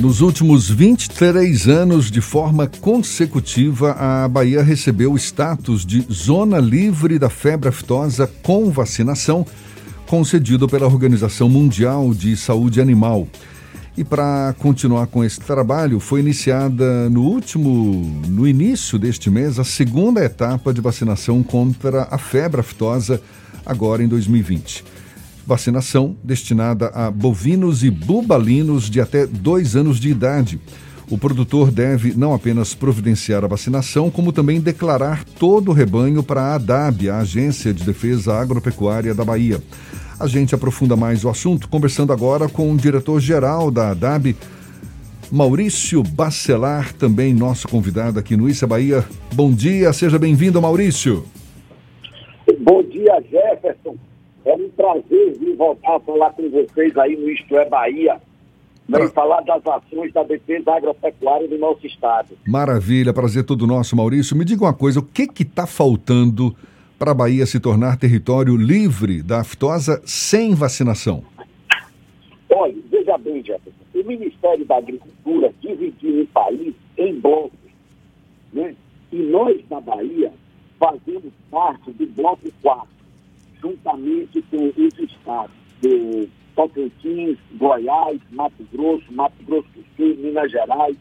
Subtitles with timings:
[0.00, 7.18] Nos últimos 23 anos, de forma consecutiva, a Bahia recebeu o status de zona livre
[7.18, 9.46] da febre aftosa com vacinação,
[10.06, 13.28] concedido pela Organização Mundial de Saúde Animal.
[13.96, 19.64] E para continuar com esse trabalho, foi iniciada no último, no início deste mês, a
[19.64, 23.22] segunda etapa de vacinação contra a febre aftosa,
[23.64, 24.93] agora em 2020
[25.46, 30.60] vacinação destinada a bovinos e bubalinos de até dois anos de idade.
[31.10, 36.40] O produtor deve não apenas providenciar a vacinação, como também declarar todo o rebanho para
[36.40, 39.62] a ADAB, a Agência de Defesa Agropecuária da Bahia.
[40.18, 44.34] A gente aprofunda mais o assunto conversando agora com o diretor-geral da ADAB,
[45.30, 49.04] Maurício Bacelar, também nosso convidado aqui no Issa Bahia.
[49.34, 51.24] Bom dia, seja bem-vindo, Maurício.
[52.60, 53.96] Bom dia, Jefferson.
[54.44, 58.20] É um prazer vir voltar a falar com vocês aí no Isto é Bahia,
[58.86, 62.36] né, e falar das ações da defesa agropecuária do nosso estado.
[62.46, 64.36] Maravilha, prazer todo nosso, Maurício.
[64.36, 66.54] Me diga uma coisa, o que está faltando
[66.98, 71.24] para a Bahia se tornar território livre da aftosa sem vacinação?
[72.50, 77.58] Olha, veja bem, Jefferson, o Ministério da Agricultura dividiu o país em blocos,
[78.52, 78.74] né?
[79.10, 80.32] E nós, na Bahia,
[80.78, 82.93] fazemos parte do bloco 4
[83.64, 90.96] juntamente com os estados do Tocantins, Goiás, Mato Grosso, Mato Grosso do Sul, Minas Gerais,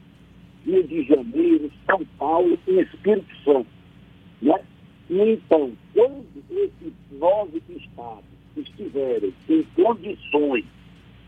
[0.65, 3.67] Rio de Janeiro, São Paulo e Espírito Santo.
[4.41, 4.55] Né?
[5.09, 8.23] Então, quando esses nove estados
[8.55, 10.63] estiverem em condições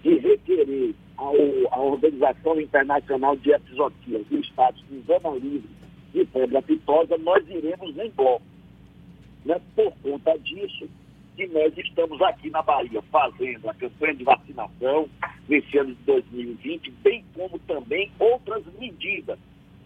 [0.03, 5.69] de requerer a Organização Internacional de Episotia de Estados de Zona Livre
[6.13, 8.41] de febre apitosa, nós iremos em bloco.
[9.43, 9.59] Né?
[9.75, 10.87] Por conta disso,
[11.35, 15.09] que nós estamos aqui na Bahia fazendo a campanha de vacinação
[15.47, 19.37] nesse ano de 2020, bem como também outras medidas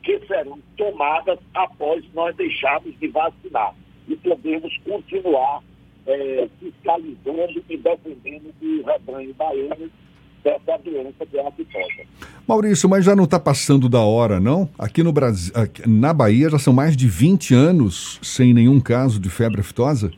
[0.03, 3.73] que serão tomadas após nós deixarmos de vacinar
[4.07, 5.61] e podemos continuar
[6.07, 9.91] é, fiscalizando e defendendo o rebanho baiano
[10.43, 12.09] dessa doença que é a aftosa.
[12.47, 14.69] Maurício, mas já não está passando da hora, não?
[14.77, 19.19] Aqui no Brasil, aqui, na Bahia já são mais de 20 anos sem nenhum caso
[19.19, 20.11] de febre aftosa?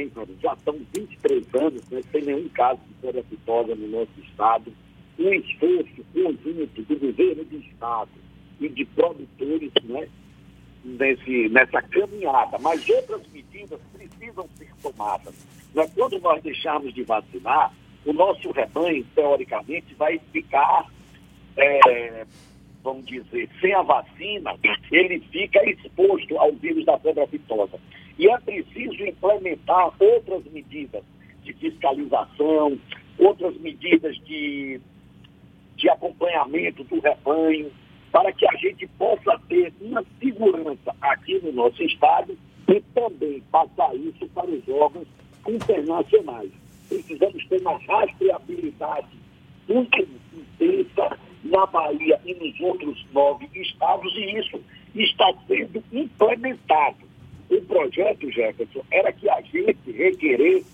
[0.00, 4.72] Bem, já são 23 anos né, sem nenhum caso de parasitose no nosso Estado.
[5.18, 8.10] Um esforço conjunto do governo do Estado
[8.58, 10.08] e de produtores né,
[10.82, 12.58] nesse, nessa caminhada.
[12.60, 15.34] Mas outras medidas precisam ser tomadas.
[15.74, 15.86] Né?
[15.94, 17.74] Quando nós deixarmos de vacinar,
[18.06, 20.86] o nosso rebanho, teoricamente, vai ficar,
[21.58, 22.24] é,
[22.82, 24.56] vamos dizer, sem a vacina,
[24.90, 27.78] ele fica exposto ao vírus da febre aftosa.
[28.20, 31.02] E é preciso implementar outras medidas
[31.42, 32.78] de fiscalização,
[33.18, 34.78] outras medidas de,
[35.74, 37.72] de acompanhamento do rebanho,
[38.12, 42.36] para que a gente possa ter uma segurança aqui no nosso estado
[42.68, 45.08] e também passar isso para os órgãos
[45.48, 46.50] internacionais.
[46.90, 49.16] Precisamos ter uma rastreabilidade
[49.66, 54.60] muito intensa na Bahia e nos outros nove estados, e isso
[54.94, 57.09] está sendo implementado.
[57.50, 60.70] O projeto, Jefferson, era que a gente requeresse,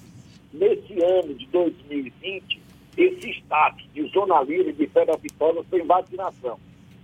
[0.52, 2.60] nesse ano de 2020,
[2.96, 6.58] esse status de zona livre de febre aftosa sem vacinação.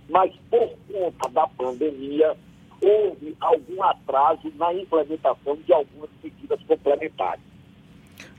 [0.09, 2.35] Mas, por conta da pandemia,
[2.81, 7.43] houve algum atraso na implementação de algumas medidas complementares.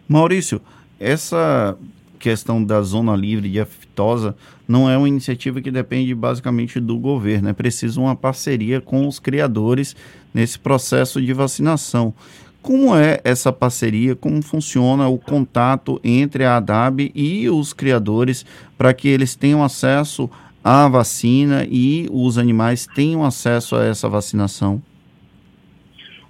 [0.09, 0.61] Maurício,
[1.01, 1.77] essa
[2.19, 4.37] questão da zona livre de aftosa
[4.67, 9.19] não é uma iniciativa que depende basicamente do governo, é preciso uma parceria com os
[9.19, 9.95] criadores
[10.33, 12.15] nesse processo de vacinação.
[12.63, 14.17] Como é essa parceria?
[14.17, 18.47] Como funciona o contato entre a ADAB e os criadores
[18.79, 20.31] para que eles tenham acesso
[20.65, 24.83] à vacina e os animais tenham acesso a essa vacinação?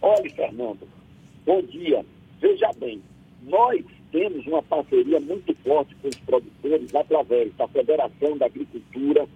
[0.02, 0.88] Olha, Fernando,
[1.46, 2.04] bom dia.
[2.40, 3.00] Veja bem,
[3.46, 9.26] nós temos uma parceria muito forte com os produtores através da Federação da Agricultura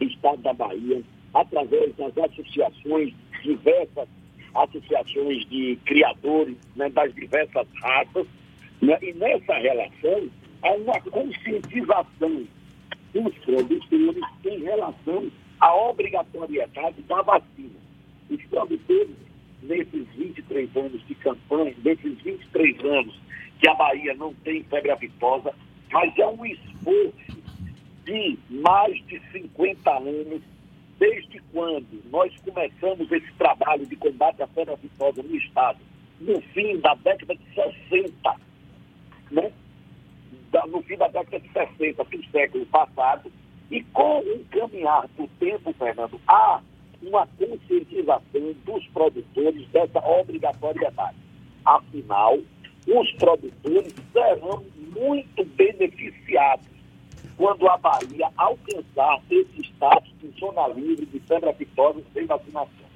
[0.00, 1.00] do Estado da Bahia,
[1.32, 3.14] através das associações,
[3.44, 4.08] diversas
[4.52, 8.26] associações de criadores né, das diversas raças,
[8.82, 10.28] né, e nessa relação
[10.62, 12.44] há uma conscientização
[13.14, 15.30] dos produtores em relação
[15.60, 17.78] à obrigatoriedade da vacina.
[18.28, 19.14] Os produtores,
[19.62, 23.26] nesses 23 anos de campanha, nesses 23 anos
[23.58, 25.54] que a Bahia não tem febre aftosa,
[25.92, 27.36] mas é um esforço
[28.04, 30.42] de mais de 50 anos,
[30.98, 35.78] desde quando nós começamos esse trabalho de combate à febre aftosa no Estado,
[36.20, 37.44] no fim da década de
[37.90, 38.36] 60,
[39.30, 39.52] né?
[40.68, 43.30] no fim da década de 60 do século passado,
[43.70, 46.60] E com o caminhar do tempo, Fernando, há
[47.02, 51.16] uma conscientização dos produtores dessa obrigatoriedade.
[51.64, 52.38] Afinal,
[52.86, 54.62] os produtores serão
[54.94, 56.66] muito beneficiados
[57.36, 62.86] quando a Bahia alcançar esse status de zona livre de febre aftosa sem vacinação.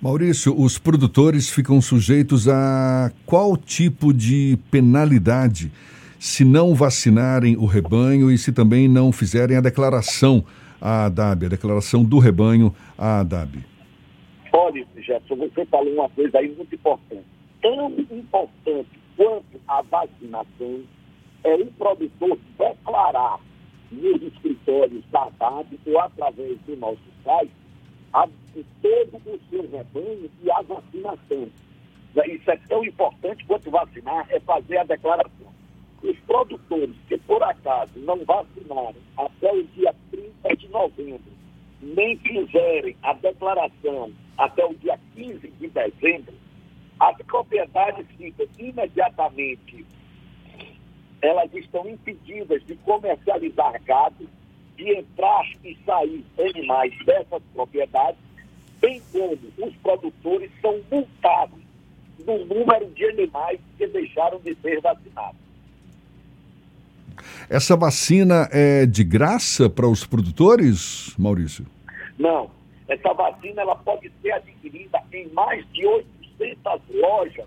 [0.00, 5.70] Maurício, os produtores ficam sujeitos a qual tipo de penalidade
[6.18, 10.42] se não vacinarem o rebanho e se também não fizerem a declaração
[10.80, 13.58] à ADAB, a declaração do rebanho à ADAB?
[14.52, 17.39] Olha, Jefferson, você falou uma coisa aí muito importante.
[17.60, 20.82] Tão importante quanto a vacinação
[21.44, 23.40] é o produtor declarar
[23.90, 27.50] nos escritórios da ADAB ou através do nosso site
[28.12, 28.26] a,
[28.82, 31.48] todo o seu rebanho e a vacinação.
[32.26, 35.50] Isso é tão importante quanto vacinar, é fazer a declaração.
[36.02, 41.32] Os produtores que, por acaso, não vacinaram até o dia 30 de novembro,
[41.80, 46.34] nem fizerem a declaração até o dia 15 de dezembro,
[47.00, 49.86] as propriedades ficam imediatamente,
[51.22, 54.28] elas estão impedidas de comercializar gado
[54.76, 58.20] de entrar e sair animais dessas propriedades,
[58.80, 61.58] bem como os produtores são multados
[62.26, 65.40] no número de animais que deixaram de ser vacinados.
[67.48, 71.66] Essa vacina é de graça para os produtores, Maurício?
[72.18, 72.50] Não.
[72.88, 75.86] Essa vacina ela pode ser adquirida em mais de
[76.40, 77.46] 800 lojas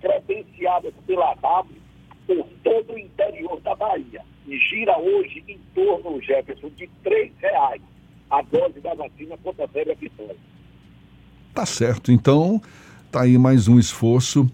[0.00, 1.76] credenciadas pela W
[2.26, 7.82] por todo o interior da Bahia e gira hoje em torno, Jefferson, de R$ reais
[8.30, 10.36] a dose da vacina contra a febre aftosa.
[11.52, 12.12] Tá certo.
[12.12, 12.62] Então,
[13.10, 14.48] tá aí mais um esforço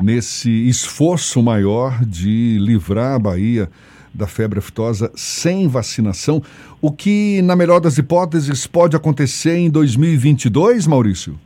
[0.00, 3.68] nesse esforço maior de livrar a Bahia
[4.14, 6.42] da febre aftosa sem vacinação,
[6.80, 11.38] o que, na melhor das hipóteses, pode acontecer em 2022, Maurício?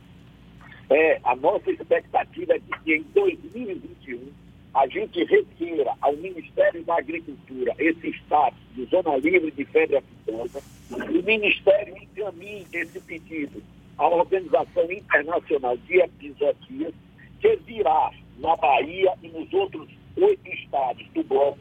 [1.35, 4.31] Nossa expectativa é de que em 2021
[4.73, 10.61] a gente requeira ao Ministério da Agricultura esse status de zona livre de febre aftosa,
[10.91, 13.63] o Ministério encaminhe esse pedido
[13.97, 16.93] à Organização Internacional de Epizootias,
[17.39, 19.87] que virá na Bahia e nos outros
[20.17, 21.59] oito estados do bloco.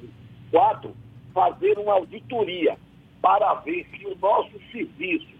[0.51, 0.95] 4
[1.33, 2.77] fazer uma auditoria
[3.21, 5.35] para ver se o nosso serviço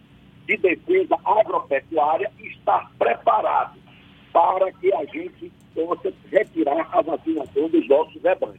[0.47, 3.84] de defesa agropecuária está preparado
[4.35, 8.59] para que a gente possa retirar a vacinação dos nossos rebanhos.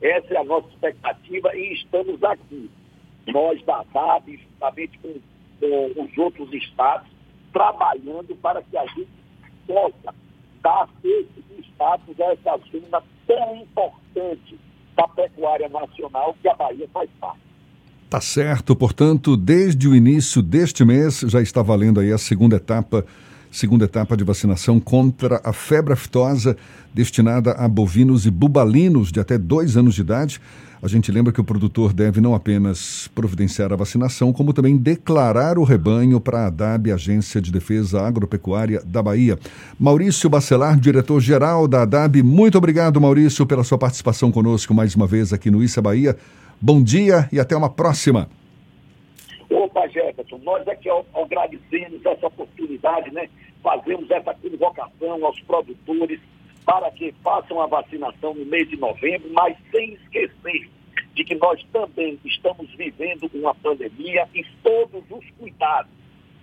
[0.00, 2.70] Essa é a nossa expectativa e estamos aqui,
[3.28, 5.12] nós da DAB, juntamente com,
[5.60, 7.06] com os outros estados,
[7.52, 9.10] trabalhando para que a gente
[9.66, 10.14] possa
[10.62, 14.58] dar esse status a essa zona tão importante
[14.96, 17.40] da pecuária nacional que a Bahia faz parte.
[18.08, 23.04] Tá certo, portanto, desde o início deste mês já está valendo aí a segunda etapa
[23.50, 26.56] segunda etapa de vacinação contra a febre aftosa
[26.94, 30.40] destinada a bovinos e bubalinos de até dois anos de idade.
[30.82, 35.58] A gente lembra que o produtor deve não apenas providenciar a vacinação, como também declarar
[35.58, 39.38] o rebanho para a ADAB, Agência de Defesa Agropecuária da Bahia.
[39.78, 45.34] Maurício Bacelar, diretor-geral da ADAB, muito obrigado, Maurício, pela sua participação conosco mais uma vez
[45.34, 46.16] aqui no Issa Bahia.
[46.58, 48.26] Bom dia e até uma próxima.
[49.50, 53.28] Opa, Jefferson, nós é que agradecemos essa oportunidade, né?
[53.62, 56.20] Fazemos essa convocação aos produtores
[56.64, 60.70] para que façam a vacinação no mês de novembro, mas sem esquecer
[61.14, 65.90] de que nós também estamos vivendo uma pandemia e todos os cuidados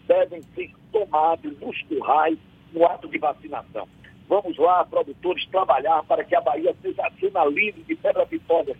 [0.08, 2.38] devem ser tomados nos currais
[2.74, 3.88] no ato de vacinação.
[4.28, 7.04] Vamos lá, produtores, trabalhar para que a Bahia seja
[7.36, 8.76] a livre de pedra vitória.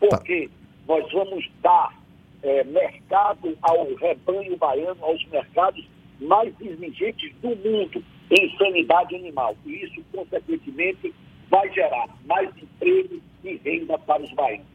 [0.00, 0.54] Porque tá.
[0.88, 1.96] nós vamos dar
[2.42, 5.86] é, mercado ao rebanho baiano, aos mercados
[6.24, 9.56] mais exigentes do mundo em sanidade animal.
[9.64, 11.14] E isso, consequentemente,
[11.50, 14.73] vai gerar mais emprego e renda para os baianos.